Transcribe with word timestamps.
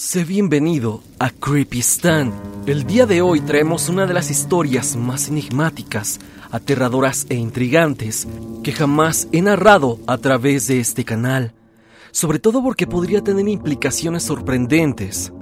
Sé 0.00 0.22
bienvenido 0.22 1.02
a 1.18 1.30
Creepy 1.30 1.80
Stan. 1.80 2.32
El 2.66 2.84
día 2.84 3.04
de 3.04 3.20
hoy 3.20 3.40
traemos 3.40 3.88
una 3.88 4.06
de 4.06 4.14
las 4.14 4.30
historias 4.30 4.94
más 4.94 5.26
enigmáticas, 5.26 6.20
aterradoras 6.52 7.26
e 7.30 7.34
intrigantes 7.34 8.28
que 8.62 8.70
jamás 8.70 9.26
he 9.32 9.42
narrado 9.42 9.98
a 10.06 10.16
través 10.18 10.68
de 10.68 10.78
este 10.78 11.04
canal, 11.04 11.52
sobre 12.12 12.38
todo 12.38 12.62
porque 12.62 12.86
podría 12.86 13.24
tener 13.24 13.48
implicaciones 13.48 14.22
sorprendentes. 14.22 15.32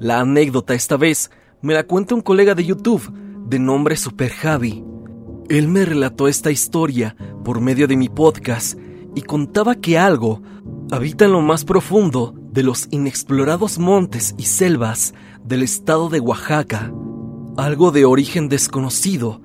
La 0.00 0.18
anécdota 0.18 0.74
esta 0.74 0.96
vez 0.96 1.30
me 1.62 1.72
la 1.72 1.84
cuenta 1.84 2.16
un 2.16 2.20
colega 2.20 2.56
de 2.56 2.64
YouTube 2.64 3.12
de 3.46 3.60
nombre 3.60 3.96
Super 3.96 4.32
Javi. 4.32 4.82
Él 5.48 5.68
me 5.68 5.84
relató 5.84 6.26
esta 6.26 6.50
historia 6.50 7.14
por 7.44 7.60
medio 7.60 7.86
de 7.86 7.96
mi 7.96 8.08
podcast 8.08 8.76
y 9.14 9.22
contaba 9.22 9.76
que 9.76 9.96
algo 9.98 10.42
habita 10.90 11.26
en 11.26 11.32
lo 11.32 11.42
más 11.42 11.64
profundo 11.64 12.34
de 12.54 12.62
los 12.62 12.86
inexplorados 12.92 13.80
montes 13.80 14.32
y 14.38 14.44
selvas 14.44 15.12
del 15.42 15.64
estado 15.64 16.08
de 16.08 16.20
Oaxaca, 16.20 16.92
algo 17.56 17.90
de 17.90 18.04
origen 18.04 18.48
desconocido, 18.48 19.40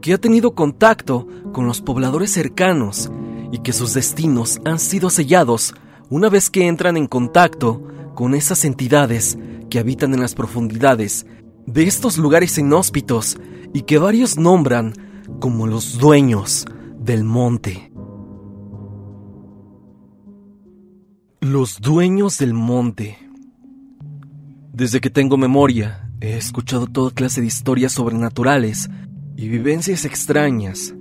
que 0.00 0.14
ha 0.14 0.18
tenido 0.18 0.54
contacto 0.54 1.28
con 1.52 1.66
los 1.66 1.82
pobladores 1.82 2.32
cercanos 2.32 3.10
y 3.52 3.58
que 3.58 3.74
sus 3.74 3.92
destinos 3.92 4.58
han 4.64 4.78
sido 4.78 5.10
sellados 5.10 5.74
una 6.08 6.30
vez 6.30 6.48
que 6.48 6.66
entran 6.66 6.96
en 6.96 7.06
contacto 7.06 7.82
con 8.14 8.34
esas 8.34 8.64
entidades 8.64 9.36
que 9.68 9.78
habitan 9.78 10.14
en 10.14 10.20
las 10.20 10.34
profundidades 10.34 11.26
de 11.66 11.82
estos 11.84 12.16
lugares 12.16 12.56
inhóspitos 12.56 13.36
y 13.74 13.82
que 13.82 13.98
varios 13.98 14.38
nombran 14.38 14.94
como 15.40 15.66
los 15.66 15.98
dueños 15.98 16.64
del 16.98 17.22
monte. 17.22 17.92
Los 21.48 21.80
dueños 21.80 22.38
del 22.38 22.54
monte. 22.54 23.18
Desde 24.72 25.00
que 25.00 25.10
tengo 25.10 25.36
memoria, 25.36 26.10
he 26.20 26.36
escuchado 26.36 26.88
toda 26.88 27.12
clase 27.12 27.40
de 27.40 27.46
historias 27.46 27.92
sobrenaturales 27.92 28.90
y 29.36 29.46
vivencias 29.46 30.04
extrañas. 30.04 30.92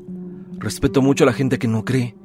Respeto 0.60 1.02
mucho 1.02 1.24
a 1.24 1.28
la 1.28 1.34
gente 1.34 1.58
que 1.58 1.68
no 1.68 1.84
cree. 1.84 2.16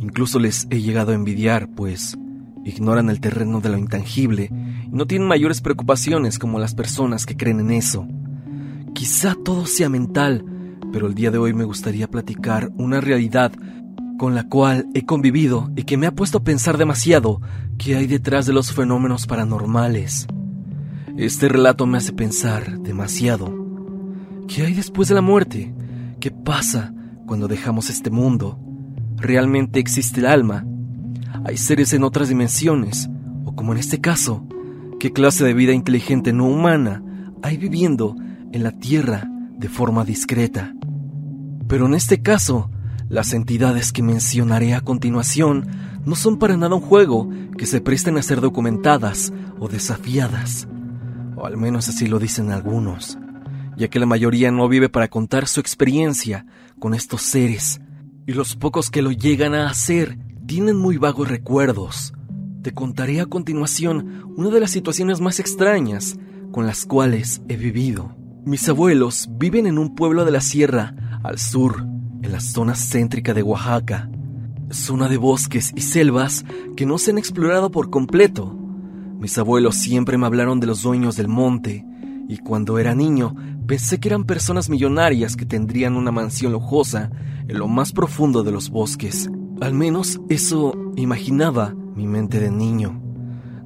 Incluso 0.00 0.38
les 0.38 0.66
he 0.70 0.80
llegado 0.80 1.12
a 1.12 1.16
envidiar, 1.16 1.68
pues 1.74 2.16
ignoran 2.64 3.10
el 3.10 3.20
terreno 3.20 3.60
de 3.60 3.68
lo 3.68 3.76
intangible 3.76 4.50
y 4.86 4.96
no 4.96 5.06
tienen 5.06 5.28
mayores 5.28 5.60
preocupaciones 5.60 6.38
como 6.38 6.58
las 6.58 6.74
personas 6.74 7.26
que 7.26 7.36
creen 7.36 7.60
en 7.60 7.72
eso. 7.72 8.08
Quizá 8.94 9.36
todo 9.44 9.66
sea 9.66 9.90
mental, 9.90 10.46
pero 10.94 11.08
el 11.08 11.14
día 11.14 11.30
de 11.30 11.36
hoy 11.36 11.52
me 11.52 11.64
gustaría 11.64 12.08
platicar 12.08 12.72
una 12.78 13.02
realidad 13.02 13.52
con 14.18 14.34
la 14.34 14.48
cual 14.48 14.86
he 14.94 15.04
convivido 15.04 15.70
y 15.76 15.84
que 15.84 15.96
me 15.96 16.06
ha 16.06 16.14
puesto 16.14 16.38
a 16.38 16.44
pensar 16.44 16.78
demasiado 16.78 17.40
qué 17.78 17.96
hay 17.96 18.06
detrás 18.06 18.46
de 18.46 18.52
los 18.52 18.72
fenómenos 18.72 19.26
paranormales. 19.26 20.26
Este 21.16 21.48
relato 21.48 21.86
me 21.86 21.98
hace 21.98 22.12
pensar 22.12 22.78
demasiado. 22.80 23.52
¿Qué 24.48 24.62
hay 24.62 24.74
después 24.74 25.08
de 25.08 25.14
la 25.14 25.22
muerte? 25.22 25.74
¿Qué 26.20 26.30
pasa 26.30 26.92
cuando 27.26 27.48
dejamos 27.48 27.90
este 27.90 28.10
mundo? 28.10 28.58
¿Realmente 29.16 29.80
existe 29.80 30.20
el 30.20 30.26
alma? 30.26 30.64
¿Hay 31.44 31.56
seres 31.56 31.92
en 31.92 32.04
otras 32.04 32.28
dimensiones? 32.28 33.08
O 33.44 33.54
como 33.54 33.72
en 33.72 33.78
este 33.78 34.00
caso, 34.00 34.46
¿qué 34.98 35.12
clase 35.12 35.44
de 35.44 35.54
vida 35.54 35.72
inteligente 35.72 36.32
no 36.32 36.46
humana 36.46 37.02
hay 37.42 37.56
viviendo 37.56 38.16
en 38.52 38.62
la 38.62 38.72
Tierra 38.72 39.28
de 39.58 39.68
forma 39.68 40.04
discreta? 40.04 40.74
Pero 41.66 41.86
en 41.86 41.94
este 41.94 42.22
caso, 42.22 42.70
las 43.08 43.32
entidades 43.32 43.92
que 43.92 44.02
mencionaré 44.02 44.74
a 44.74 44.80
continuación 44.80 45.68
no 46.04 46.16
son 46.16 46.38
para 46.38 46.56
nada 46.56 46.74
un 46.74 46.80
juego 46.80 47.28
que 47.56 47.66
se 47.66 47.80
presten 47.80 48.16
a 48.18 48.22
ser 48.22 48.40
documentadas 48.40 49.32
o 49.58 49.68
desafiadas, 49.68 50.68
o 51.36 51.46
al 51.46 51.56
menos 51.56 51.88
así 51.88 52.08
lo 52.08 52.18
dicen 52.18 52.50
algunos, 52.50 53.16
ya 53.76 53.88
que 53.88 54.00
la 54.00 54.06
mayoría 54.06 54.50
no 54.50 54.68
vive 54.68 54.88
para 54.88 55.08
contar 55.08 55.46
su 55.46 55.60
experiencia 55.60 56.46
con 56.78 56.94
estos 56.94 57.22
seres, 57.22 57.80
y 58.26 58.32
los 58.32 58.56
pocos 58.56 58.90
que 58.90 59.02
lo 59.02 59.12
llegan 59.12 59.54
a 59.54 59.70
hacer 59.70 60.18
tienen 60.46 60.76
muy 60.76 60.96
vagos 60.96 61.28
recuerdos. 61.28 62.12
Te 62.62 62.72
contaré 62.72 63.20
a 63.20 63.26
continuación 63.26 64.32
una 64.36 64.50
de 64.50 64.58
las 64.58 64.72
situaciones 64.72 65.20
más 65.20 65.38
extrañas 65.38 66.16
con 66.50 66.66
las 66.66 66.86
cuales 66.86 67.40
he 67.48 67.56
vivido. 67.56 68.16
Mis 68.44 68.68
abuelos 68.68 69.28
viven 69.30 69.66
en 69.66 69.78
un 69.78 69.94
pueblo 69.94 70.24
de 70.24 70.32
la 70.32 70.40
sierra 70.40 71.20
al 71.22 71.38
sur 71.38 71.95
en 72.26 72.32
la 72.32 72.40
zona 72.40 72.74
céntrica 72.74 73.32
de 73.32 73.42
Oaxaca, 73.42 74.10
zona 74.70 75.08
de 75.08 75.16
bosques 75.16 75.72
y 75.74 75.80
selvas 75.80 76.44
que 76.76 76.84
no 76.84 76.98
se 76.98 77.12
han 77.12 77.18
explorado 77.18 77.70
por 77.70 77.88
completo. 77.88 78.54
Mis 79.18 79.38
abuelos 79.38 79.76
siempre 79.76 80.18
me 80.18 80.26
hablaron 80.26 80.60
de 80.60 80.66
los 80.66 80.82
dueños 80.82 81.16
del 81.16 81.28
monte, 81.28 81.86
y 82.28 82.38
cuando 82.38 82.78
era 82.78 82.94
niño 82.94 83.34
pensé 83.66 84.00
que 84.00 84.08
eran 84.08 84.24
personas 84.24 84.68
millonarias 84.68 85.36
que 85.36 85.46
tendrían 85.46 85.96
una 85.96 86.10
mansión 86.10 86.52
lujosa 86.52 87.10
en 87.48 87.58
lo 87.58 87.68
más 87.68 87.92
profundo 87.92 88.42
de 88.42 88.52
los 88.52 88.70
bosques. 88.70 89.30
Al 89.60 89.72
menos 89.72 90.20
eso 90.28 90.74
imaginaba 90.96 91.74
mi 91.94 92.06
mente 92.06 92.40
de 92.40 92.50
niño. 92.50 93.00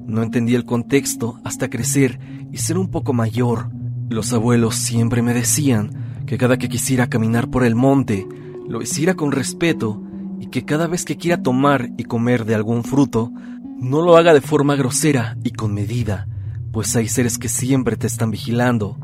No 0.05 0.23
entendí 0.23 0.55
el 0.55 0.65
contexto 0.65 1.39
hasta 1.43 1.69
crecer 1.69 2.19
y 2.51 2.57
ser 2.57 2.77
un 2.77 2.89
poco 2.89 3.13
mayor. 3.13 3.71
Los 4.09 4.31
abuelos 4.33 4.75
siempre 4.75 5.21
me 5.21 5.33
decían 5.33 6.23
que 6.27 6.37
cada 6.37 6.57
que 6.57 6.69
quisiera 6.69 7.07
caminar 7.07 7.49
por 7.49 7.65
el 7.65 7.75
monte, 7.75 8.27
lo 8.71 8.81
hiciera 8.81 9.15
con 9.15 9.31
respeto 9.31 10.01
y 10.39 10.47
que 10.47 10.65
cada 10.65 10.87
vez 10.87 11.05
que 11.05 11.17
quiera 11.17 11.43
tomar 11.43 11.91
y 11.97 12.05
comer 12.05 12.45
de 12.45 12.55
algún 12.55 12.83
fruto, 12.83 13.31
no 13.77 14.01
lo 14.01 14.15
haga 14.15 14.33
de 14.33 14.41
forma 14.41 14.75
grosera 14.75 15.37
y 15.43 15.51
con 15.51 15.73
medida, 15.73 16.27
pues 16.71 16.95
hay 16.95 17.07
seres 17.07 17.37
que 17.37 17.49
siempre 17.49 17.97
te 17.97 18.07
están 18.07 18.31
vigilando. 18.31 18.97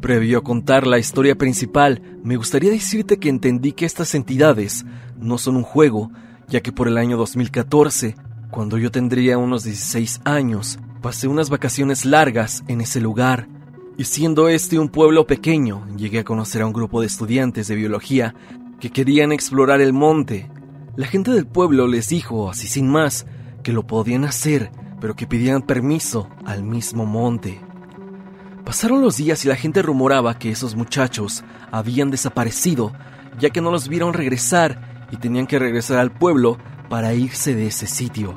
Previo 0.00 0.38
a 0.38 0.42
contar 0.42 0.86
la 0.86 0.98
historia 0.98 1.34
principal, 1.34 2.18
me 2.22 2.36
gustaría 2.36 2.70
decirte 2.70 3.18
que 3.18 3.28
entendí 3.28 3.72
que 3.72 3.84
estas 3.84 4.14
entidades 4.14 4.86
no 5.18 5.36
son 5.36 5.56
un 5.56 5.64
juego, 5.64 6.10
ya 6.48 6.60
que 6.60 6.72
por 6.72 6.88
el 6.88 6.96
año 6.96 7.18
2014, 7.18 8.14
cuando 8.50 8.78
yo 8.78 8.90
tendría 8.90 9.38
unos 9.38 9.64
16 9.64 10.20
años, 10.24 10.78
pasé 11.02 11.28
unas 11.28 11.50
vacaciones 11.50 12.04
largas 12.04 12.62
en 12.68 12.80
ese 12.80 13.00
lugar, 13.00 13.48
y 13.98 14.04
siendo 14.04 14.48
este 14.48 14.78
un 14.78 14.88
pueblo 14.88 15.26
pequeño, 15.26 15.86
llegué 15.96 16.20
a 16.20 16.24
conocer 16.24 16.62
a 16.62 16.66
un 16.66 16.72
grupo 16.72 17.02
de 17.02 17.06
estudiantes 17.06 17.68
de 17.68 17.74
biología 17.74 18.34
que 18.80 18.90
querían 18.90 19.30
explorar 19.30 19.80
el 19.80 19.92
monte. 19.92 20.50
La 20.96 21.06
gente 21.06 21.30
del 21.30 21.46
pueblo 21.46 21.86
les 21.86 22.08
dijo, 22.08 22.50
así 22.50 22.66
sin 22.66 22.88
más, 22.88 23.26
que 23.62 23.72
lo 23.72 23.86
podían 23.86 24.24
hacer, 24.24 24.72
pero 25.00 25.14
que 25.14 25.26
pidieran 25.26 25.62
permiso 25.62 26.28
al 26.44 26.64
mismo 26.64 27.06
monte. 27.06 27.60
Pasaron 28.64 29.02
los 29.02 29.16
días 29.16 29.44
y 29.44 29.48
la 29.48 29.56
gente 29.56 29.82
rumoraba 29.82 30.38
que 30.38 30.50
esos 30.50 30.74
muchachos 30.74 31.44
habían 31.70 32.10
desaparecido, 32.10 32.92
ya 33.38 33.50
que 33.50 33.60
no 33.60 33.70
los 33.70 33.88
vieron 33.88 34.12
regresar 34.12 35.06
y 35.12 35.16
tenían 35.16 35.46
que 35.46 35.58
regresar 35.58 35.98
al 35.98 36.12
pueblo 36.12 36.58
para 36.88 37.14
irse 37.14 37.54
de 37.54 37.66
ese 37.66 37.86
sitio. 37.86 38.34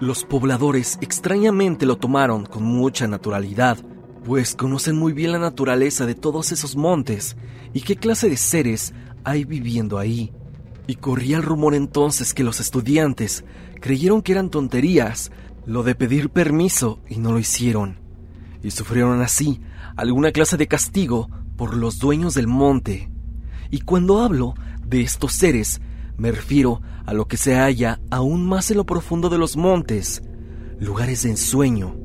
Los 0.00 0.24
pobladores 0.24 0.98
extrañamente 1.00 1.86
lo 1.86 1.96
tomaron 1.96 2.44
con 2.44 2.64
mucha 2.64 3.06
naturalidad, 3.06 3.78
pues 4.24 4.54
conocen 4.54 4.96
muy 4.96 5.12
bien 5.12 5.32
la 5.32 5.38
naturaleza 5.38 6.06
de 6.06 6.14
todos 6.14 6.52
esos 6.52 6.76
montes 6.76 7.36
y 7.72 7.82
qué 7.82 7.96
clase 7.96 8.28
de 8.28 8.36
seres 8.36 8.94
hay 9.24 9.44
viviendo 9.44 9.98
ahí. 9.98 10.32
Y 10.86 10.96
corría 10.96 11.36
el 11.36 11.42
rumor 11.42 11.74
entonces 11.74 12.34
que 12.34 12.44
los 12.44 12.60
estudiantes 12.60 13.44
creyeron 13.80 14.22
que 14.22 14.32
eran 14.32 14.50
tonterías 14.50 15.30
lo 15.66 15.82
de 15.82 15.94
pedir 15.94 16.30
permiso 16.30 17.00
y 17.08 17.18
no 17.18 17.32
lo 17.32 17.38
hicieron. 17.38 17.98
Y 18.62 18.70
sufrieron 18.70 19.20
así 19.20 19.60
alguna 19.96 20.32
clase 20.32 20.56
de 20.56 20.68
castigo 20.68 21.28
por 21.56 21.76
los 21.76 21.98
dueños 21.98 22.34
del 22.34 22.46
monte. 22.46 23.10
Y 23.70 23.80
cuando 23.80 24.20
hablo 24.20 24.54
de 24.84 25.02
estos 25.02 25.32
seres, 25.32 25.80
me 26.16 26.30
refiero 26.30 26.80
a 27.06 27.14
lo 27.14 27.26
que 27.26 27.36
se 27.36 27.54
halla 27.54 28.00
aún 28.10 28.46
más 28.46 28.70
en 28.70 28.76
lo 28.78 28.86
profundo 28.86 29.28
de 29.28 29.38
los 29.38 29.56
montes, 29.56 30.22
lugares 30.78 31.22
de 31.22 31.30
ensueño, 31.30 31.96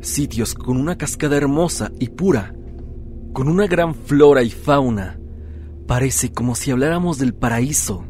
sitios 0.00 0.54
con 0.54 0.76
una 0.76 0.96
cascada 0.96 1.36
hermosa 1.36 1.90
y 1.98 2.08
pura, 2.08 2.54
con 3.32 3.48
una 3.48 3.66
gran 3.66 3.94
flora 3.94 4.42
y 4.42 4.50
fauna, 4.50 5.18
Parece 5.88 6.30
como 6.30 6.54
si 6.54 6.70
habláramos 6.70 7.16
del 7.16 7.32
paraíso. 7.32 8.04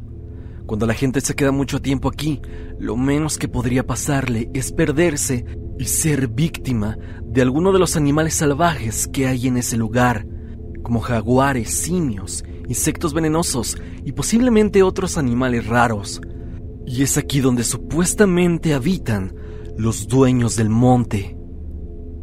Cuando 0.67 0.85
la 0.85 0.95
gente 0.95 1.21
se 1.21 1.37
queda 1.37 1.53
mucho 1.53 1.81
tiempo 1.81 2.09
aquí, 2.09 2.43
lo 2.81 2.97
menos 2.97 3.39
que 3.39 3.47
podría 3.47 3.87
pasarle 3.87 4.51
es 4.53 4.73
perderse 4.73 5.45
y 5.79 5.85
ser 5.85 6.27
víctima 6.27 6.99
de 7.25 7.41
alguno 7.41 7.71
de 7.71 7.79
los 7.79 7.95
animales 7.97 8.35
salvajes 8.35 9.07
que 9.07 9.29
hay 9.29 9.47
en 9.47 9.59
ese 9.59 9.77
lugar, 9.77 10.27
como 10.83 10.99
jaguares, 10.99 11.71
simios, 11.71 12.45
insectos 12.69 13.15
venenosos 13.15 13.79
y 14.05 14.11
posiblemente 14.11 14.83
otros 14.83 15.17
animales 15.17 15.65
raros. 15.69 16.21
Y 16.85 17.05
es 17.05 17.17
aquí 17.17 17.39
donde 17.39 17.63
supuestamente 17.63 18.75
habitan 18.75 19.37
los 19.77 20.09
dueños 20.09 20.57
del 20.57 20.69
monte. 20.69 21.39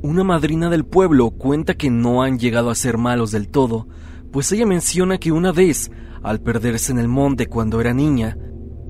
Una 0.01 0.25
madrina 0.25 0.69
del 0.69 0.83
pueblo 0.83 1.31
cuenta 1.31 1.75
que 1.75 1.89
no 1.89 2.23
han 2.23 2.39
llegado 2.39 2.69
a 2.69 2.75
ser 2.75 2.97
malos 2.97 3.31
del 3.31 3.47
todo, 3.47 3.87
pues 4.35 4.51
ella 4.51 4.65
menciona 4.65 5.17
que 5.17 5.31
una 5.31 5.53
vez, 5.53 5.89
al 6.21 6.41
perderse 6.41 6.91
en 6.91 6.99
el 6.99 7.07
monte 7.07 7.47
cuando 7.47 7.79
era 7.79 7.93
niña, 7.93 8.37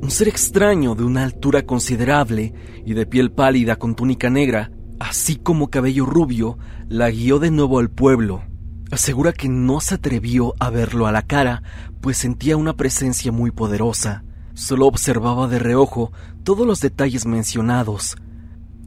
un 0.01 0.09
ser 0.09 0.27
extraño 0.27 0.95
de 0.95 1.03
una 1.03 1.24
altura 1.24 1.68
considerable 1.68 2.51
y 2.83 2.95
de 2.95 3.06
piel 3.06 3.31
pálida 3.31 3.75
con 3.75 3.94
túnica 3.94 4.31
negra 4.31 4.71
así 5.00 5.36
como 5.36 5.69
cabello 5.69 6.07
rubio, 6.07 6.57
la 6.89 7.12
guió 7.12 7.38
de 7.38 7.51
nuevo 7.51 7.77
al 7.77 7.92
pueblo. 7.92 8.42
Asegura 8.89 9.33
que 9.33 9.47
no 9.47 9.81
se 9.81 9.94
atrevió 9.94 10.56
a 10.59 10.71
verlo 10.71 11.06
a 11.06 11.12
la 11.12 11.21
cara, 11.21 11.62
pues 12.01 12.18
sentía 12.18 12.57
una 12.57 12.75
presencia 12.75 13.31
muy 13.31 13.51
poderosa. 13.51 14.24
Solo 14.56 14.88
observaba 14.88 15.48
de 15.48 15.59
reojo 15.59 16.12
todos 16.44 16.65
los 16.65 16.81
detalles 16.81 17.27
mencionados. 17.27 18.15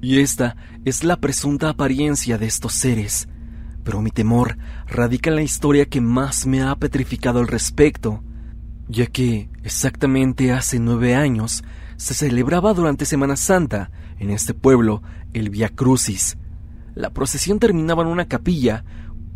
Y 0.02 0.18
esta 0.18 0.56
es 0.84 1.04
la 1.04 1.20
presunta 1.20 1.68
apariencia 1.68 2.36
de 2.36 2.46
estos 2.46 2.72
seres. 2.72 3.28
Pero 3.84 4.02
mi 4.02 4.10
temor 4.10 4.58
radica 4.86 5.30
en 5.30 5.36
la 5.36 5.42
historia 5.42 5.86
que 5.86 6.00
más 6.00 6.46
me 6.46 6.62
ha 6.62 6.74
petrificado 6.76 7.40
al 7.40 7.48
respecto, 7.48 8.22
ya 8.88 9.06
que 9.06 9.50
exactamente 9.62 10.52
hace 10.52 10.78
nueve 10.78 11.14
años 11.14 11.64
se 11.96 12.14
celebraba 12.14 12.74
durante 12.74 13.04
Semana 13.04 13.36
Santa 13.36 13.90
en 14.18 14.30
este 14.30 14.54
pueblo 14.54 15.02
el 15.32 15.50
Via 15.50 15.68
Crucis. 15.68 16.38
La 16.94 17.10
procesión 17.10 17.58
terminaba 17.58 18.02
en 18.02 18.08
una 18.08 18.26
capilla 18.26 18.84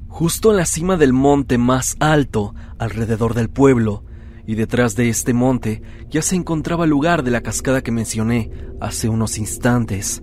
justo 0.09 0.51
en 0.51 0.59
la 0.59 0.67
cima 0.67 0.97
del 0.97 1.13
monte 1.13 1.57
más 1.57 1.97
alto 1.99 2.55
alrededor 2.79 3.35
del 3.35 3.49
pueblo, 3.49 4.05
y 4.47 4.57
detrás 4.57 4.95
de 4.95 5.09
este 5.09 5.33
monte 5.33 5.83
ya 6.11 6.21
se 6.21 6.37
encontraba 6.37 6.85
el 6.85 6.91
lugar 6.91 7.23
de 7.23 7.31
la 7.31 7.41
cascada 7.41 7.81
que 7.81 7.93
mencioné 7.93 8.51
hace 8.81 9.09
unos 9.09 9.39
instantes. 9.39 10.23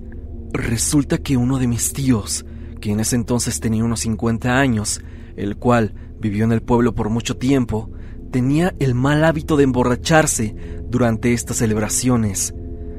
Resulta 0.53 1.17
que 1.17 1.37
uno 1.37 1.57
de 1.57 1.67
mis 1.67 1.93
tíos, 1.93 2.45
que 2.79 2.91
en 2.91 2.99
ese 2.99 3.15
entonces 3.15 3.59
tenía 3.59 3.83
unos 3.83 4.01
50 4.01 4.59
años, 4.59 5.01
el 5.35 5.57
cual 5.57 5.93
vivió 6.19 6.45
en 6.45 6.51
el 6.51 6.61
pueblo 6.61 6.93
por 6.93 7.09
mucho 7.09 7.37
tiempo, 7.37 7.89
tenía 8.31 8.75
el 8.79 8.93
mal 8.93 9.23
hábito 9.23 9.57
de 9.57 9.63
emborracharse 9.63 10.55
durante 10.89 11.33
estas 11.33 11.57
celebraciones, 11.57 12.53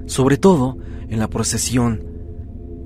sobre 0.06 0.37
todo 0.37 0.77
en 1.09 1.19
la 1.19 1.29
procesión. 1.29 2.05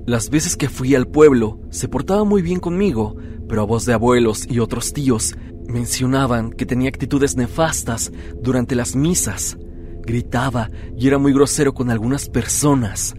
Las 0.05 0.29
veces 0.29 0.55
que 0.55 0.69
fui 0.69 0.93
al 0.93 1.07
pueblo 1.07 1.59
se 1.69 1.87
portaba 1.87 2.23
muy 2.23 2.41
bien 2.41 2.59
conmigo, 2.59 3.15
pero 3.47 3.61
a 3.61 3.65
voz 3.65 3.85
de 3.85 3.93
abuelos 3.93 4.45
y 4.49 4.59
otros 4.59 4.93
tíos 4.93 5.35
mencionaban 5.67 6.51
que 6.51 6.65
tenía 6.65 6.89
actitudes 6.89 7.35
nefastas 7.35 8.11
durante 8.41 8.75
las 8.75 8.95
misas. 8.95 9.57
Gritaba 10.03 10.69
y 10.95 11.07
era 11.07 11.17
muy 11.17 11.33
grosero 11.33 11.73
con 11.73 11.89
algunas 11.89 12.29
personas. 12.29 13.15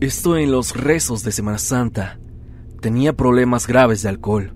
Esto 0.00 0.36
en 0.36 0.52
los 0.52 0.76
rezos 0.76 1.24
de 1.24 1.32
Semana 1.32 1.58
Santa. 1.58 2.19
Tenía 2.80 3.14
problemas 3.14 3.66
graves 3.66 4.02
de 4.02 4.08
alcohol. 4.08 4.54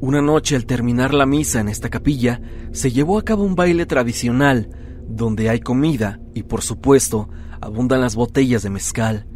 Una 0.00 0.22
noche 0.22 0.54
al 0.54 0.64
terminar 0.64 1.12
la 1.12 1.26
misa 1.26 1.60
en 1.60 1.68
esta 1.68 1.88
capilla, 1.88 2.40
se 2.70 2.92
llevó 2.92 3.18
a 3.18 3.24
cabo 3.24 3.42
un 3.42 3.56
baile 3.56 3.84
tradicional, 3.84 4.70
donde 5.08 5.50
hay 5.50 5.60
comida 5.60 6.20
y 6.34 6.44
por 6.44 6.62
supuesto 6.62 7.28
abundan 7.60 8.00
las 8.00 8.14
botellas 8.14 8.62
de 8.62 8.70
mezcal. 8.70 9.26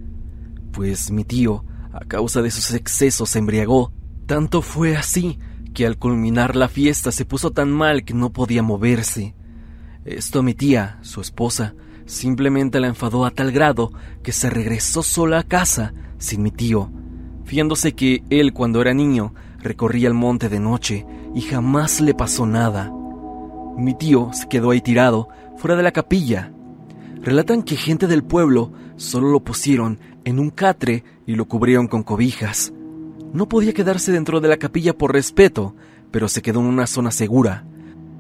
Pues 0.72 1.10
mi 1.10 1.24
tío, 1.24 1.64
a 1.92 2.04
causa 2.04 2.42
de 2.42 2.50
sus 2.50 2.72
excesos, 2.74 3.30
se 3.30 3.40
embriagó 3.40 3.92
tanto 4.26 4.62
fue 4.62 4.96
así 4.96 5.38
que 5.74 5.84
al 5.84 5.98
culminar 5.98 6.56
la 6.56 6.68
fiesta 6.68 7.12
se 7.12 7.24
puso 7.24 7.50
tan 7.50 7.70
mal 7.70 8.04
que 8.04 8.14
no 8.14 8.32
podía 8.32 8.62
moverse. 8.62 9.34
Esto 10.04 10.40
a 10.40 10.42
mi 10.42 10.54
tía, 10.54 10.98
su 11.02 11.20
esposa, 11.20 11.74
simplemente 12.06 12.80
la 12.80 12.86
enfadó 12.86 13.24
a 13.24 13.30
tal 13.30 13.52
grado 13.52 13.92
que 14.22 14.32
se 14.32 14.48
regresó 14.48 15.02
sola 15.02 15.40
a 15.40 15.42
casa 15.42 15.92
sin 16.18 16.42
mi 16.42 16.50
tío, 16.50 16.90
fiándose 17.44 17.94
que 17.94 18.22
él 18.30 18.52
cuando 18.52 18.80
era 18.80 18.94
niño 18.94 19.34
recorría 19.58 20.08
el 20.08 20.14
monte 20.14 20.48
de 20.48 20.60
noche 20.60 21.06
y 21.34 21.40
jamás 21.42 22.00
le 22.00 22.14
pasó 22.14 22.46
nada. 22.46 22.92
Mi 23.76 23.94
tío 23.94 24.30
se 24.32 24.48
quedó 24.48 24.70
ahí 24.70 24.80
tirado, 24.80 25.28
fuera 25.56 25.76
de 25.76 25.82
la 25.82 25.92
capilla. 25.92 26.52
Relatan 27.22 27.62
que 27.62 27.76
gente 27.76 28.06
del 28.06 28.24
pueblo 28.24 28.72
solo 28.96 29.30
lo 29.30 29.40
pusieron 29.40 29.98
en 30.24 30.38
un 30.38 30.50
catre 30.50 31.04
y 31.26 31.34
lo 31.34 31.46
cubrieron 31.46 31.88
con 31.88 32.02
cobijas. 32.02 32.72
No 33.32 33.48
podía 33.48 33.72
quedarse 33.72 34.12
dentro 34.12 34.40
de 34.40 34.48
la 34.48 34.58
capilla 34.58 34.92
por 34.92 35.12
respeto, 35.12 35.74
pero 36.10 36.28
se 36.28 36.42
quedó 36.42 36.60
en 36.60 36.66
una 36.66 36.86
zona 36.86 37.10
segura, 37.10 37.64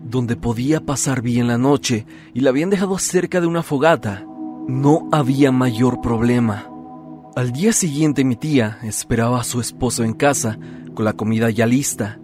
donde 0.04 0.36
podía 0.36 0.80
pasar 0.80 1.20
bien 1.20 1.46
la 1.48 1.58
noche 1.58 2.06
y 2.32 2.40
la 2.40 2.50
habían 2.50 2.70
dejado 2.70 2.98
cerca 2.98 3.40
de 3.40 3.46
una 3.46 3.62
fogata. 3.62 4.24
No 4.68 5.08
había 5.12 5.52
mayor 5.52 6.00
problema. 6.00 6.71
Al 7.34 7.50
día 7.50 7.72
siguiente 7.72 8.24
mi 8.24 8.36
tía 8.36 8.78
esperaba 8.82 9.40
a 9.40 9.44
su 9.44 9.58
esposo 9.58 10.04
en 10.04 10.12
casa 10.12 10.58
con 10.92 11.06
la 11.06 11.14
comida 11.14 11.48
ya 11.48 11.64
lista. 11.64 12.20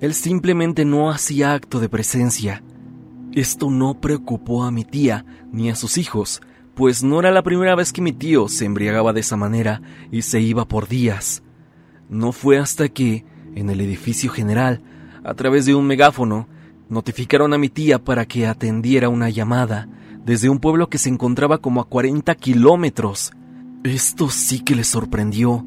Él 0.00 0.14
simplemente 0.14 0.84
no 0.84 1.10
hacía 1.10 1.54
acto 1.54 1.80
de 1.80 1.88
presencia. 1.88 2.62
Esto 3.32 3.68
no 3.68 4.00
preocupó 4.00 4.62
a 4.62 4.70
mi 4.70 4.84
tía 4.84 5.26
ni 5.50 5.70
a 5.70 5.74
sus 5.74 5.98
hijos, 5.98 6.40
pues 6.76 7.02
no 7.02 7.18
era 7.18 7.32
la 7.32 7.42
primera 7.42 7.74
vez 7.74 7.92
que 7.92 8.00
mi 8.00 8.12
tío 8.12 8.46
se 8.46 8.64
embriagaba 8.64 9.12
de 9.12 9.20
esa 9.20 9.36
manera 9.36 9.82
y 10.12 10.22
se 10.22 10.40
iba 10.40 10.68
por 10.68 10.86
días. 10.86 11.42
No 12.08 12.30
fue 12.30 12.56
hasta 12.56 12.88
que, 12.88 13.24
en 13.56 13.70
el 13.70 13.80
edificio 13.80 14.30
general, 14.30 14.82
a 15.24 15.34
través 15.34 15.66
de 15.66 15.74
un 15.74 15.84
megáfono, 15.84 16.46
notificaron 16.88 17.54
a 17.54 17.58
mi 17.58 17.70
tía 17.70 17.98
para 17.98 18.24
que 18.24 18.46
atendiera 18.46 19.08
una 19.08 19.30
llamada 19.30 19.88
desde 20.24 20.48
un 20.48 20.60
pueblo 20.60 20.88
que 20.88 20.98
se 20.98 21.08
encontraba 21.08 21.58
como 21.58 21.80
a 21.80 21.88
40 21.88 22.32
kilómetros. 22.36 23.32
Esto 23.84 24.30
sí 24.30 24.60
que 24.60 24.74
le 24.74 24.82
sorprendió. 24.82 25.62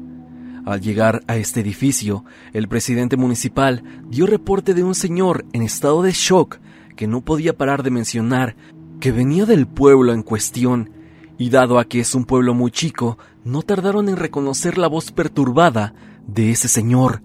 Al 0.66 0.80
llegar 0.80 1.22
a 1.28 1.36
este 1.36 1.60
edificio, 1.60 2.24
el 2.52 2.66
presidente 2.66 3.16
municipal 3.16 3.84
dio 4.10 4.26
reporte 4.26 4.74
de 4.74 4.82
un 4.82 4.96
señor 4.96 5.46
en 5.52 5.62
estado 5.62 6.02
de 6.02 6.10
shock 6.10 6.58
que 6.96 7.06
no 7.06 7.20
podía 7.20 7.56
parar 7.56 7.84
de 7.84 7.92
mencionar 7.92 8.56
que 8.98 9.12
venía 9.12 9.46
del 9.46 9.68
pueblo 9.68 10.12
en 10.12 10.24
cuestión, 10.24 10.90
y 11.38 11.50
dado 11.50 11.78
a 11.78 11.84
que 11.84 12.00
es 12.00 12.16
un 12.16 12.24
pueblo 12.24 12.54
muy 12.54 12.72
chico, 12.72 13.18
no 13.44 13.62
tardaron 13.62 14.08
en 14.08 14.16
reconocer 14.16 14.78
la 14.78 14.88
voz 14.88 15.12
perturbada 15.12 15.94
de 16.26 16.50
ese 16.50 16.66
señor, 16.66 17.22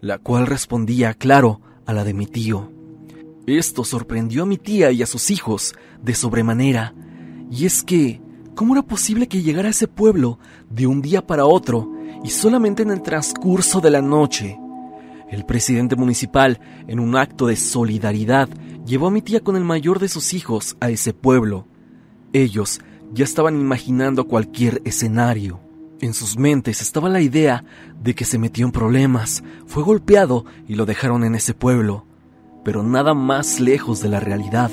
la 0.00 0.18
cual 0.18 0.46
respondía, 0.46 1.14
claro, 1.14 1.60
a 1.86 1.92
la 1.92 2.04
de 2.04 2.14
mi 2.14 2.26
tío. 2.26 2.70
Esto 3.48 3.82
sorprendió 3.82 4.44
a 4.44 4.46
mi 4.46 4.58
tía 4.58 4.92
y 4.92 5.02
a 5.02 5.06
sus 5.06 5.32
hijos 5.32 5.74
de 6.00 6.14
sobremanera, 6.14 6.94
y 7.50 7.66
es 7.66 7.82
que, 7.82 8.22
¿cómo 8.54 8.74
era 8.74 8.82
posible 8.82 9.26
que 9.28 9.42
llegara 9.42 9.68
a 9.68 9.70
ese 9.70 9.88
pueblo 9.88 10.38
de 10.70 10.86
un 10.86 11.02
día 11.02 11.26
para 11.26 11.46
otro 11.46 11.90
y 12.22 12.30
solamente 12.30 12.82
en 12.82 12.90
el 12.90 13.02
transcurso 13.02 13.80
de 13.80 13.90
la 13.90 14.00
noche? 14.00 14.58
El 15.28 15.44
presidente 15.44 15.96
municipal, 15.96 16.60
en 16.86 17.00
un 17.00 17.16
acto 17.16 17.46
de 17.46 17.56
solidaridad, 17.56 18.48
llevó 18.86 19.08
a 19.08 19.10
mi 19.10 19.22
tía 19.22 19.40
con 19.40 19.56
el 19.56 19.64
mayor 19.64 19.98
de 19.98 20.08
sus 20.08 20.34
hijos 20.34 20.76
a 20.80 20.90
ese 20.90 21.12
pueblo. 21.12 21.66
Ellos 22.32 22.80
ya 23.12 23.24
estaban 23.24 23.60
imaginando 23.60 24.28
cualquier 24.28 24.82
escenario. 24.84 25.60
En 26.00 26.12
sus 26.12 26.36
mentes 26.36 26.82
estaba 26.82 27.08
la 27.08 27.20
idea 27.20 27.64
de 28.02 28.14
que 28.14 28.24
se 28.24 28.38
metió 28.38 28.66
en 28.66 28.72
problemas, 28.72 29.42
fue 29.66 29.82
golpeado 29.82 30.44
y 30.68 30.74
lo 30.74 30.86
dejaron 30.86 31.24
en 31.24 31.34
ese 31.34 31.54
pueblo, 31.54 32.04
pero 32.64 32.82
nada 32.82 33.14
más 33.14 33.58
lejos 33.60 34.00
de 34.00 34.08
la 34.08 34.20
realidad. 34.20 34.70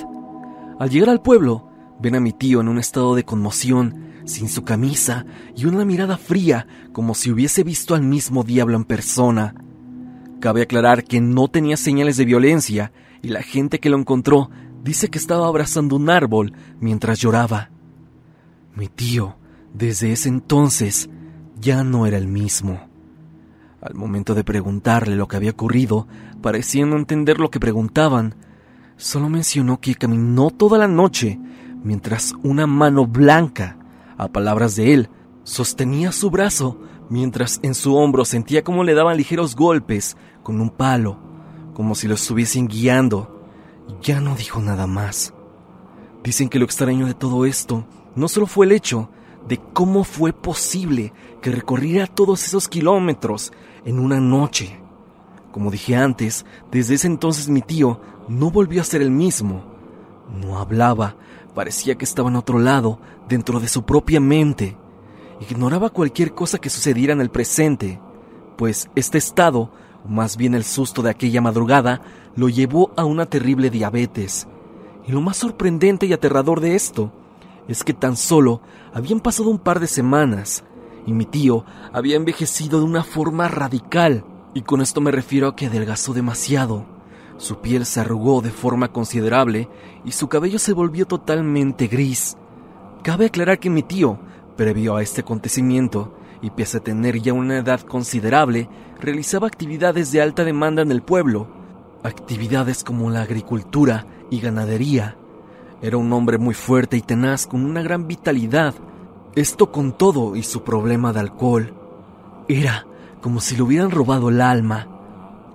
Al 0.80 0.90
llegar 0.90 1.10
al 1.10 1.22
pueblo, 1.22 1.71
ven 2.02 2.16
a 2.16 2.20
mi 2.20 2.34
tío 2.34 2.62
en 2.62 2.68
un 2.68 2.80
estado 2.80 3.16
de 3.16 3.24
conmoción, 3.24 4.12
sin 4.26 4.50
su 4.50 4.64
camisa 4.64 5.26
y 5.56 5.66
una 5.66 5.86
mirada 5.86 6.18
fría 6.18 6.68
como 6.94 7.14
si 7.14 7.32
hubiese 7.32 7.64
visto 7.64 7.96
al 7.96 8.04
mismo 8.04 8.44
diablo 8.44 8.76
en 8.76 8.86
persona. 8.86 9.56
Cabe 10.40 10.64
aclarar 10.64 11.04
que 11.04 11.22
no 11.22 11.48
tenía 11.48 11.78
señales 11.78 12.18
de 12.18 12.26
violencia 12.26 12.92
y 13.22 13.30
la 13.30 13.44
gente 13.44 13.80
que 13.80 13.90
lo 13.90 13.98
encontró 13.98 14.50
dice 14.84 15.10
que 15.10 15.20
estaba 15.20 15.48
abrazando 15.48 15.96
un 15.96 16.10
árbol 16.10 16.54
mientras 16.80 17.20
lloraba. 17.20 17.70
Mi 18.76 18.88
tío, 18.88 19.36
desde 19.74 20.12
ese 20.12 20.30
entonces, 20.30 21.10
ya 21.60 21.84
no 21.84 22.08
era 22.08 22.18
el 22.18 22.28
mismo. 22.28 22.88
Al 23.82 23.96
momento 23.96 24.34
de 24.34 24.44
preguntarle 24.44 25.16
lo 25.16 25.28
que 25.28 25.38
había 25.38 25.52
ocurrido, 25.52 26.08
pareciendo 26.42 26.96
entender 26.96 27.40
lo 27.40 27.52
que 27.52 27.60
preguntaban, 27.60 28.36
solo 28.96 29.30
mencionó 29.30 29.80
que 29.80 29.96
caminó 29.96 30.50
toda 30.52 30.78
la 30.78 30.88
noche 30.88 31.40
mientras 31.84 32.34
una 32.44 32.68
mano 32.68 33.06
blanca, 33.06 33.78
a 34.18 34.28
palabras 34.28 34.76
de 34.76 34.94
él, 34.94 35.10
sostenía 35.44 36.12
su 36.12 36.30
brazo 36.30 36.80
mientras 37.10 37.60
en 37.64 37.76
su 37.76 37.96
hombro 37.96 38.24
sentía 38.24 38.64
como 38.64 38.84
le 38.84 38.94
daban 38.94 39.18
ligeros 39.18 39.56
golpes 39.56 40.16
con 40.44 40.62
un 40.62 40.70
palo, 40.70 41.18
como 41.74 41.96
si 41.96 42.08
lo 42.08 42.16
estuviesen 42.16 42.68
guiando. 42.68 43.44
Ya 44.02 44.22
no 44.22 44.36
dijo 44.36 44.62
nada 44.62 44.88
más. 44.88 45.34
Dicen 46.24 46.50
que 46.50 46.60
lo 46.60 46.66
extraño 46.66 47.08
de 47.08 47.14
todo 47.14 47.46
esto 47.46 47.86
no 48.16 48.28
solo 48.28 48.46
fue 48.46 48.66
el 48.66 48.72
hecho 48.72 49.10
de 49.48 49.58
cómo 49.58 50.04
fue 50.04 50.34
posible 50.34 51.14
que 51.42 51.52
recorriera 51.52 52.08
todos 52.08 52.46
esos 52.46 52.68
kilómetros 52.68 53.52
en 53.86 54.00
una 54.00 54.20
noche. 54.20 54.80
Como 55.52 55.72
dije 55.72 55.96
antes, 55.96 56.46
desde 56.72 56.96
ese 56.96 57.08
entonces 57.08 57.50
mi 57.50 57.62
tío 57.62 58.00
no 58.28 58.52
volvió 58.52 58.82
a 58.82 58.86
ser 58.86 59.02
el 59.02 59.12
mismo. 59.12 59.64
No 60.40 60.60
hablaba, 60.60 61.16
parecía 61.54 61.96
que 61.96 62.06
estaba 62.06 62.30
en 62.30 62.36
otro 62.36 62.60
lado, 62.60 63.00
dentro 63.28 63.60
de 63.60 63.68
su 63.68 63.84
propia 63.84 64.20
mente. 64.20 64.78
Ignoraba 65.40 65.90
cualquier 65.90 66.34
cosa 66.34 66.60
que 66.60 66.70
sucediera 66.70 67.14
en 67.14 67.22
el 67.22 67.30
presente, 67.30 68.00
pues 68.58 68.90
este 68.96 69.18
estado, 69.18 69.72
o 70.06 70.08
más 70.08 70.38
bien 70.38 70.54
el 70.54 70.64
susto 70.64 71.02
de 71.02 71.10
aquella 71.10 71.42
madrugada, 71.42 72.02
lo 72.36 72.50
llevó 72.50 72.92
a 72.96 73.06
una 73.06 73.26
terrible 73.26 73.70
diabetes. 73.70 74.48
Y 75.08 75.12
lo 75.12 75.22
más 75.22 75.38
sorprendente 75.38 76.06
y 76.06 76.14
aterrador 76.14 76.60
de 76.60 76.76
esto 76.76 77.12
es 77.68 77.84
que 77.84 77.94
tan 77.94 78.16
solo 78.16 78.62
habían 78.94 79.20
pasado 79.20 79.50
un 79.50 79.60
par 79.60 79.80
de 79.80 79.88
semanas 79.88 80.64
y 81.06 81.14
mi 81.14 81.26
tío 81.26 81.66
había 81.94 82.16
envejecido 82.16 82.80
de 82.80 82.86
una 82.86 83.04
forma 83.04 83.48
radical, 83.48 84.24
y 84.54 84.62
con 84.62 84.82
esto 84.82 85.02
me 85.02 85.12
refiero 85.12 85.48
a 85.48 85.56
que 85.56 85.68
adelgazó 85.68 86.14
demasiado. 86.14 86.86
Su 87.42 87.58
piel 87.58 87.88
se 87.88 88.00
arrugó 88.00 88.44
de 88.44 88.52
forma 88.52 88.90
considerable 88.90 89.68
y 90.06 90.12
su 90.12 90.28
cabello 90.28 90.60
se 90.60 90.74
volvió 90.74 91.08
totalmente 91.08 91.88
gris. 91.88 92.38
Cabe 93.02 93.26
aclarar 93.26 93.58
que 93.58 93.72
mi 93.72 93.82
tío, 93.82 94.20
previo 94.56 94.96
a 94.96 95.02
este 95.02 95.22
acontecimiento, 95.22 96.14
y 96.44 96.52
pese 96.52 96.78
a 96.78 96.84
tener 96.84 97.20
ya 97.20 97.34
una 97.34 97.58
edad 97.58 97.82
considerable, 97.82 98.70
realizaba 99.00 99.48
actividades 99.48 100.12
de 100.12 100.22
alta 100.22 100.44
demanda 100.44 100.84
en 100.84 100.92
el 100.92 101.02
pueblo, 101.02 101.48
actividades 102.04 102.84
como 102.84 103.10
la 103.10 103.24
agricultura 103.24 104.06
y 104.30 104.40
ganadería. 104.40 105.18
Era 105.82 105.98
un 105.98 106.14
hombre 106.14 106.38
muy 106.38 106.54
fuerte 106.54 106.96
y 106.96 107.02
tenaz 107.02 107.48
con 107.48 107.66
una 107.66 107.82
gran 107.82 108.08
vitalidad, 108.08 108.76
esto 109.34 109.72
con 109.72 109.98
todo 109.98 110.36
y 110.36 110.44
su 110.44 110.62
problema 110.62 111.12
de 111.12 111.22
alcohol. 111.22 111.74
Era 112.48 112.86
como 113.20 113.42
si 113.42 113.56
le 113.56 113.64
hubieran 113.64 113.90
robado 113.90 114.30
el 114.30 114.42
alma. 114.42 115.01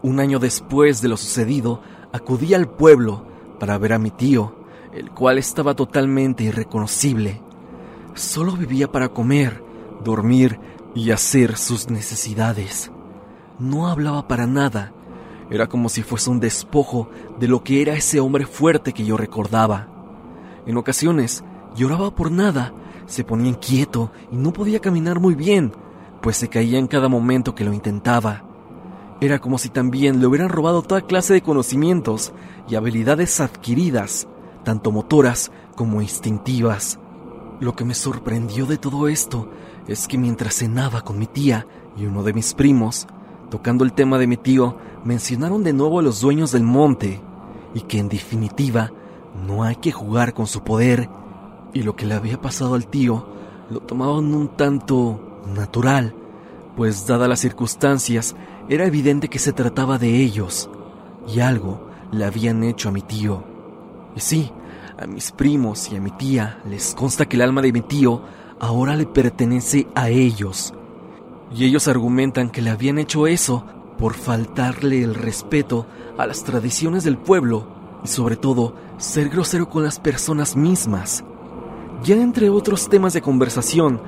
Un 0.07 0.21
año 0.21 0.39
después 0.39 1.03
de 1.03 1.09
lo 1.09 1.17
sucedido, 1.17 1.81
acudí 2.13 2.55
al 2.55 2.69
pueblo 2.69 3.27
para 3.59 3.77
ver 3.77 3.93
a 3.93 3.99
mi 3.99 4.13
tío, 4.13 4.55
el 4.93 5.11
cual 5.11 5.37
estaba 5.37 5.75
totalmente 5.75 6.45
irreconocible. 6.45 7.43
Solo 8.15 8.53
vivía 8.53 8.87
para 8.87 9.09
comer, 9.09 9.65
dormir 10.05 10.61
y 10.95 11.11
hacer 11.11 11.57
sus 11.57 11.91
necesidades. 11.91 12.93
No 13.59 13.89
hablaba 13.89 14.29
para 14.29 14.47
nada. 14.47 14.93
Era 15.51 15.67
como 15.67 15.89
si 15.89 16.05
fuese 16.05 16.31
un 16.31 16.39
despojo 16.39 17.11
de 17.41 17.49
lo 17.49 17.65
que 17.65 17.83
era 17.83 17.95
ese 17.95 18.21
hombre 18.21 18.47
fuerte 18.47 18.93
que 18.93 19.05
yo 19.05 19.17
recordaba. 19.17 19.89
En 20.67 20.77
ocasiones 20.77 21.43
lloraba 21.75 22.15
por 22.15 22.31
nada, 22.31 22.73
se 23.07 23.25
ponía 23.25 23.49
inquieto 23.49 24.13
y 24.31 24.37
no 24.37 24.53
podía 24.53 24.79
caminar 24.79 25.19
muy 25.19 25.35
bien, 25.35 25.73
pues 26.23 26.37
se 26.37 26.47
caía 26.47 26.79
en 26.79 26.87
cada 26.87 27.09
momento 27.09 27.57
que 27.57 27.65
lo 27.65 27.73
intentaba. 27.73 28.46
Era 29.21 29.39
como 29.39 29.57
si 29.59 29.71
también 29.71 30.21
le 30.21 30.27
hubieran 30.27 30.51
robado 30.51 30.83
toda 30.83 31.01
clase 31.01 31.33
de 31.33 31.43
conocimientos 31.43 32.33
y 32.69 32.75
habilidades 32.75 33.41
adquiridas, 33.41 34.29
tanto 34.63 34.93
motoras 34.93 35.51
como 35.75 36.03
instintivas. 36.03 36.99
Lo 37.59 37.75
que 37.75 37.87
me 37.87 37.95
sorprendió 37.95 38.67
de 38.67 38.77
todo 38.77 39.09
esto 39.09 39.49
es 39.89 40.07
que 40.07 40.19
mientras 40.19 40.57
cenaba 40.57 41.01
con 41.01 41.19
mi 41.19 41.27
tía 41.27 41.67
y 41.97 42.05
uno 42.05 42.23
de 42.23 42.35
mis 42.35 42.53
primos, 42.53 43.07
tocando 43.51 43.85
el 43.85 43.95
tema 43.95 44.19
de 44.19 44.27
mi 44.27 44.37
tío, 44.37 44.77
mencionaron 45.05 45.65
de 45.65 45.73
nuevo 45.73 46.01
a 46.01 46.03
los 46.03 46.21
dueños 46.21 46.53
del 46.53 46.65
monte, 46.65 47.23
y 47.75 47.83
que 47.83 47.99
en 47.99 48.09
definitiva 48.09 48.93
no 49.47 49.63
hay 49.63 49.77
que 49.77 49.93
jugar 49.93 50.35
con 50.35 50.47
su 50.47 50.63
poder, 50.63 51.09
y 51.73 51.83
lo 51.83 51.97
que 51.97 52.05
le 52.05 52.15
había 52.15 52.41
pasado 52.41 52.75
al 52.75 52.87
tío 52.87 53.27
lo 53.71 53.81
tomaban 53.81 54.35
un 54.35 54.49
tanto 54.49 55.43
natural, 55.55 56.15
pues 56.77 57.07
dadas 57.07 57.29
las 57.29 57.41
circunstancias, 57.41 58.37
era 58.69 58.85
evidente 58.85 59.29
que 59.29 59.39
se 59.39 59.53
trataba 59.53 59.99
de 59.99 60.21
ellos, 60.21 60.69
y 61.27 61.41
algo 61.41 61.89
le 62.13 62.25
habían 62.25 62.63
hecho 62.63 62.91
a 62.91 62.93
mi 62.93 63.03
tío. 63.03 63.43
Y 64.15 64.21
sí, 64.21 64.53
a 64.99 65.07
mis 65.07 65.33
primos 65.33 65.91
y 65.91 65.97
a 65.97 66.01
mi 66.01 66.11
tía 66.11 66.61
les 66.69 66.95
consta 66.95 67.27
que 67.27 67.37
el 67.37 67.43
alma 67.43 67.63
de 67.63 67.73
mi 67.73 67.81
tío 67.81 68.23
ahora 68.61 68.97
le 68.97 69.07
pertenece 69.07 69.87
a 69.95 70.09
ellos. 70.11 70.73
Y 71.55 71.65
ellos 71.65 71.89
argumentan 71.89 72.51
que 72.51 72.63
le 72.63 72.71
habían 72.71 72.99
hecho 72.99 73.27
eso 73.27 73.65
por 73.99 74.15
faltarle 74.15 75.03
el 75.03 75.15
respeto 75.15 75.87
a 76.19 76.27
las 76.27 76.45
tradiciones 76.45 77.05
del 77.05 77.19
pueblo 77.19 77.67
y 78.05 78.09
sobre 78.09 78.37
todo 78.37 78.75
ser 78.99 79.29
grosero 79.29 79.69
con 79.69 79.83
las 79.83 79.99
personas 79.99 80.57
mismas. 80.57 81.25
Ya 82.03 82.17
entre 82.17 82.51
otros 82.51 82.89
temas 82.89 83.13
de 83.15 83.23
conversación, 83.23 84.01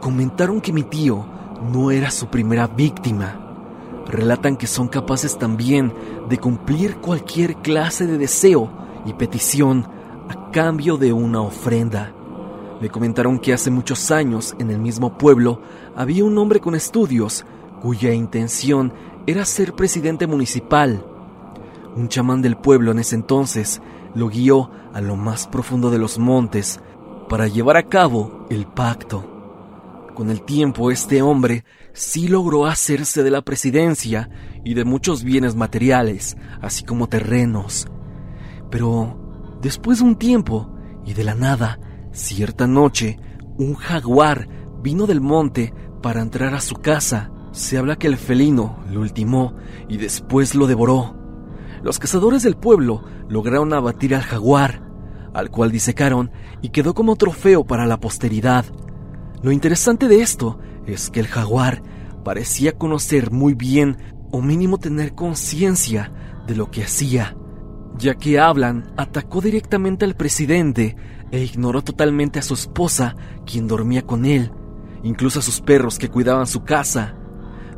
comentaron 0.00 0.60
que 0.60 0.72
mi 0.72 0.82
tío 0.82 1.24
no 1.72 1.90
era 1.90 2.10
su 2.10 2.28
primera 2.28 2.66
víctima. 2.66 3.40
Relatan 4.06 4.56
que 4.56 4.66
son 4.66 4.88
capaces 4.88 5.38
también 5.38 5.92
de 6.28 6.38
cumplir 6.38 6.96
cualquier 6.96 7.56
clase 7.56 8.06
de 8.06 8.18
deseo 8.18 8.70
y 9.06 9.12
petición 9.14 9.86
a 10.28 10.50
cambio 10.50 10.96
de 10.96 11.12
una 11.12 11.40
ofrenda. 11.40 12.12
Me 12.80 12.90
comentaron 12.90 13.38
que 13.38 13.52
hace 13.52 13.70
muchos 13.70 14.10
años 14.10 14.54
en 14.58 14.70
el 14.70 14.78
mismo 14.78 15.16
pueblo 15.16 15.60
había 15.96 16.24
un 16.24 16.36
hombre 16.38 16.60
con 16.60 16.74
estudios 16.74 17.46
cuya 17.80 18.12
intención 18.12 18.92
era 19.26 19.44
ser 19.44 19.74
presidente 19.74 20.26
municipal. 20.26 21.04
Un 21.96 22.08
chamán 22.08 22.42
del 22.42 22.56
pueblo 22.56 22.92
en 22.92 22.98
ese 22.98 23.14
entonces 23.14 23.80
lo 24.14 24.28
guió 24.28 24.70
a 24.92 25.00
lo 25.00 25.16
más 25.16 25.46
profundo 25.46 25.90
de 25.90 25.98
los 25.98 26.18
montes 26.18 26.80
para 27.28 27.46
llevar 27.46 27.76
a 27.76 27.84
cabo 27.84 28.46
el 28.50 28.66
pacto. 28.66 29.33
Con 30.14 30.30
el 30.30 30.42
tiempo 30.42 30.92
este 30.92 31.22
hombre 31.22 31.64
sí 31.92 32.28
logró 32.28 32.66
hacerse 32.66 33.24
de 33.24 33.32
la 33.32 33.42
presidencia 33.42 34.30
y 34.64 34.74
de 34.74 34.84
muchos 34.84 35.24
bienes 35.24 35.56
materiales, 35.56 36.36
así 36.62 36.84
como 36.84 37.08
terrenos, 37.08 37.88
pero 38.70 39.58
después 39.60 39.98
de 39.98 40.04
un 40.04 40.16
tiempo 40.16 40.72
y 41.04 41.14
de 41.14 41.24
la 41.24 41.34
nada, 41.34 41.80
cierta 42.12 42.68
noche, 42.68 43.18
un 43.58 43.74
jaguar 43.74 44.48
vino 44.82 45.06
del 45.06 45.20
monte 45.20 45.74
para 46.00 46.22
entrar 46.22 46.54
a 46.54 46.60
su 46.60 46.76
casa. 46.76 47.30
Se 47.50 47.78
habla 47.78 47.96
que 47.96 48.06
el 48.06 48.16
felino 48.16 48.84
lo 48.90 49.00
ultimó 49.00 49.54
y 49.88 49.96
después 49.96 50.54
lo 50.54 50.66
devoró. 50.66 51.16
Los 51.82 51.98
cazadores 51.98 52.42
del 52.42 52.56
pueblo 52.56 53.04
lograron 53.28 53.72
abatir 53.72 54.14
al 54.14 54.22
jaguar, 54.22 54.82
al 55.34 55.50
cual 55.50 55.70
disecaron 55.70 56.30
y 56.62 56.70
quedó 56.70 56.94
como 56.94 57.16
trofeo 57.16 57.64
para 57.64 57.86
la 57.86 57.98
posteridad. 57.98 58.64
Lo 59.44 59.52
interesante 59.52 60.08
de 60.08 60.22
esto 60.22 60.58
es 60.86 61.08
que 61.10 61.20
el 61.20 61.28
jaguar 61.28 61.80
parecía 62.24 62.72
conocer 62.72 63.30
muy 63.30 63.54
bien 63.54 63.96
o 64.32 64.42
mínimo 64.42 64.78
tener 64.78 65.14
conciencia 65.14 66.10
de 66.48 66.56
lo 66.56 66.72
que 66.72 66.82
hacía 66.82 67.36
ya 67.98 68.14
que 68.14 68.38
Hablan 68.38 68.92
atacó 68.96 69.40
directamente 69.40 70.04
al 70.04 70.16
presidente 70.16 70.96
e 71.30 71.42
ignoró 71.42 71.82
totalmente 71.82 72.38
a 72.38 72.42
su 72.42 72.54
esposa, 72.54 73.16
quien 73.46 73.68
dormía 73.68 74.02
con 74.02 74.24
él, 74.24 74.52
incluso 75.02 75.38
a 75.38 75.42
sus 75.42 75.60
perros 75.60 75.98
que 75.98 76.08
cuidaban 76.08 76.46
su 76.46 76.64
casa. 76.64 77.16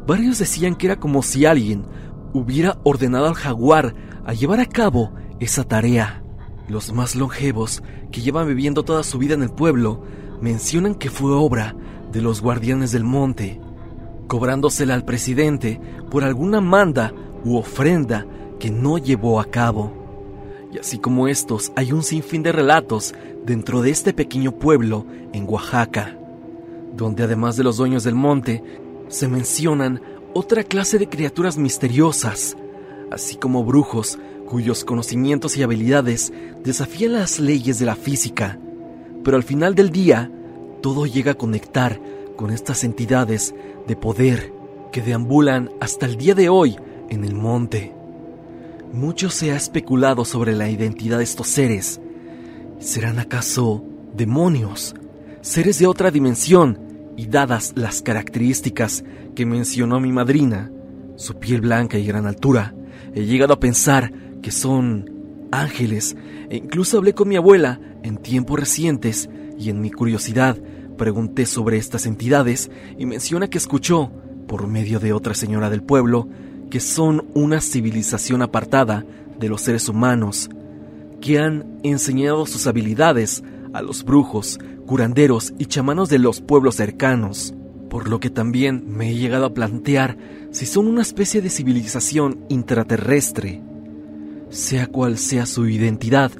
Varios 0.06 0.38
decían 0.38 0.75
que 0.75 0.87
era 0.87 0.96
como 0.96 1.23
si 1.23 1.44
alguien 1.44 1.87
hubiera 2.32 2.78
ordenado 2.85 3.26
al 3.26 3.35
jaguar 3.35 3.94
a 4.25 4.32
llevar 4.32 4.61
a 4.61 4.66
cabo 4.66 5.12
esa 5.40 5.64
tarea. 5.64 6.23
Los 6.68 6.92
más 6.92 7.14
longevos, 7.14 7.82
que 8.11 8.20
llevan 8.20 8.49
viviendo 8.49 8.85
toda 8.85 9.02
su 9.02 9.18
vida 9.18 9.35
en 9.35 9.42
el 9.42 9.50
pueblo, 9.50 10.02
mencionan 10.40 10.95
que 10.95 11.11
fue 11.11 11.33
obra 11.33 11.75
de 12.12 12.21
los 12.23 12.40
guardianes 12.40 12.93
del 12.93 13.05
monte, 13.05 13.61
cobrándosela 14.26 14.95
al 14.95 15.05
presidente 15.05 15.81
por 16.11 16.25
alguna 16.25 16.61
manda 16.61 17.12
u 17.45 17.57
ofrenda 17.57 18.26
que 18.59 18.71
no 18.71 18.99
llevó 18.99 19.40
a 19.40 19.45
cabo. 19.45 19.93
Y 20.73 20.78
así 20.78 20.99
como 20.99 21.28
estos, 21.28 21.73
hay 21.76 21.93
un 21.93 22.02
sinfín 22.02 22.43
de 22.43 22.52
relatos 22.52 23.14
dentro 23.45 23.83
de 23.83 23.90
este 23.90 24.12
pequeño 24.12 24.52
pueblo 24.52 25.07
en 25.33 25.49
Oaxaca, 25.49 26.19
donde 26.97 27.23
además 27.23 27.57
de 27.57 27.64
los 27.64 27.76
dueños 27.76 28.05
del 28.05 28.14
monte, 28.14 28.62
se 29.09 29.28
mencionan 29.28 30.00
otra 30.35 30.64
clase 30.64 30.99
de 30.99 31.09
criaturas 31.09 31.57
misteriosas, 31.57 32.57
así 33.11 33.37
como 33.37 33.64
brujos 33.64 34.19
cuyos 34.47 34.85
conocimientos 34.85 35.57
y 35.57 35.62
habilidades 35.62 36.33
desafían 36.62 37.12
las 37.12 37.40
leyes 37.40 37.78
de 37.78 37.87
la 37.87 37.97
física. 37.97 38.59
Pero 39.26 39.38
al 39.38 39.42
final 39.42 39.75
del 39.75 39.90
día, 39.90 40.30
todo 40.83 41.04
llega 41.04 41.33
a 41.33 41.37
conectar 41.37 42.00
con 42.37 42.52
estas 42.52 42.85
entidades 42.85 43.56
de 43.88 43.97
poder 43.97 44.52
que 44.92 45.02
deambulan 45.02 45.73
hasta 45.80 46.06
el 46.06 46.16
día 46.16 46.37
de 46.37 46.49
hoy 46.49 46.76
en 47.09 47.25
el 47.25 47.35
monte. 47.35 47.92
Mucho 48.92 49.28
se 49.28 49.50
ha 49.50 49.56
especulado 49.56 50.25
sobre 50.25 50.54
la 50.54 50.71
identidad 50.71 51.18
de 51.18 51.25
estos 51.25 51.49
seres. 51.49 52.00
¿Serán 52.78 53.18
acaso 53.18 53.83
demonios? 54.16 54.95
¿Seres 55.40 55.80
de 55.80 55.88
otra 55.88 56.12
dimensión? 56.12 56.78
Y 57.16 57.26
dadas 57.26 57.73
las 57.75 58.02
características 58.02 59.02
que 59.35 59.45
mencionó 59.45 59.99
mi 59.99 60.12
madrina, 60.12 60.71
su 61.16 61.35
piel 61.35 61.62
blanca 61.62 61.99
y 61.99 62.06
gran 62.06 62.26
altura, 62.26 62.76
he 63.12 63.25
llegado 63.25 63.54
a 63.54 63.59
pensar 63.59 64.12
que 64.40 64.52
son 64.52 65.15
ángeles 65.50 66.17
e 66.50 66.57
incluso 66.57 66.99
hablé 66.99 67.15
con 67.15 67.29
mi 67.29 67.37
abuela 67.37 67.81
en 68.03 68.17
tiempos 68.19 68.59
recientes 68.59 69.29
y 69.59 69.71
en 69.71 69.81
mi 69.81 69.91
curiosidad 69.91 70.59
pregunté 70.97 71.47
sobre 71.47 71.76
estas 71.76 72.07
entidades 72.07 72.71
y 72.99 73.07
menciona 73.07 73.49
que 73.49 73.59
escuchó, 73.59 74.11
por 74.47 74.67
medio 74.67 75.00
de 75.00 75.12
otra 75.12 75.35
señora 75.35 75.71
del 75.71 75.83
pueblo, 75.83 76.29
que 76.71 76.81
son 76.81 77.26
una 77.35 77.61
civilización 77.61 78.43
apartada 78.43 79.05
de 79.38 79.49
los 79.49 79.62
seres 79.62 79.88
humanos, 79.88 80.49
que 81.21 81.38
han 81.38 81.79
enseñado 81.83 82.47
sus 82.47 82.67
habilidades 82.67 83.43
a 83.73 83.83
los 83.83 84.05
brujos, 84.05 84.59
curanderos 84.87 85.53
y 85.59 85.67
chamanos 85.67 86.09
de 86.09 86.19
los 86.19 86.41
pueblos 86.41 86.76
cercanos, 86.76 87.55
por 87.91 88.09
lo 88.09 88.21
que 88.21 88.31
también 88.31 88.85
me 88.87 89.11
he 89.11 89.15
llegado 89.15 89.47
a 89.47 89.55
plantear 89.55 90.17
si 90.50 90.67
son 90.67 90.87
una 90.87 91.03
especie 91.03 91.43
de 91.43 91.50
civilización 91.50 92.45
intraterrestre. 92.49 93.62
Sea 94.50 94.87
cual 94.87 95.19
sea 95.19 95.47
su 95.47 95.69
identidad, 95.69 96.31